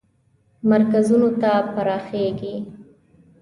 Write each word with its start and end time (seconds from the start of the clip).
مرکزونو 0.69 1.29
ته 1.41 1.51
پراخیږي. 1.73 2.55